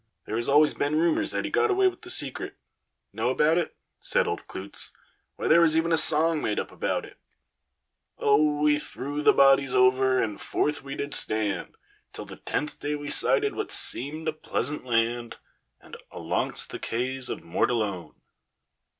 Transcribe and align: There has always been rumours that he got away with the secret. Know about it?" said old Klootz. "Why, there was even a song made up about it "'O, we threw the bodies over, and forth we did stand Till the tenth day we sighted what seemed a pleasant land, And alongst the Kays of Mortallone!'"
There 0.25 0.35
has 0.35 0.49
always 0.49 0.73
been 0.73 0.97
rumours 0.97 1.29
that 1.29 1.45
he 1.45 1.51
got 1.51 1.69
away 1.69 1.87
with 1.87 2.01
the 2.01 2.09
secret. 2.09 2.55
Know 3.13 3.29
about 3.29 3.59
it?" 3.59 3.75
said 3.99 4.27
old 4.27 4.47
Klootz. 4.47 4.89
"Why, 5.35 5.47
there 5.47 5.61
was 5.61 5.77
even 5.77 5.91
a 5.91 5.95
song 5.97 6.41
made 6.41 6.59
up 6.59 6.71
about 6.71 7.05
it 7.05 7.19
"'O, 8.17 8.61
we 8.63 8.79
threw 8.79 9.21
the 9.21 9.31
bodies 9.31 9.75
over, 9.75 10.19
and 10.19 10.41
forth 10.41 10.81
we 10.81 10.95
did 10.95 11.13
stand 11.13 11.75
Till 12.13 12.25
the 12.25 12.37
tenth 12.37 12.79
day 12.79 12.95
we 12.95 13.11
sighted 13.11 13.53
what 13.53 13.71
seemed 13.71 14.27
a 14.27 14.33
pleasant 14.33 14.85
land, 14.85 15.37
And 15.79 15.95
alongst 16.11 16.71
the 16.71 16.79
Kays 16.79 17.29
of 17.29 17.41
Mortallone!'" 17.43 18.15